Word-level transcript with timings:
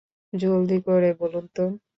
জলদি 0.33 0.77
করে 0.87 1.09
বলুন 1.21 1.45
তো! 1.55 1.63